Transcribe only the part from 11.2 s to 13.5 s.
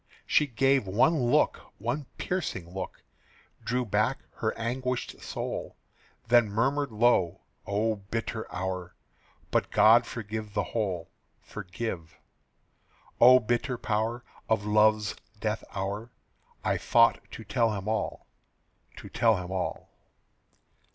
Forgive O